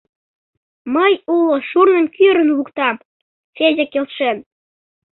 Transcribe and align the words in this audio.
Мый 0.95 1.13
уло 1.35 1.55
шурным 1.69 2.05
кӱрын 2.15 2.49
луктам,— 2.57 2.95
Федя 3.55 3.85
келшен. 3.91 4.37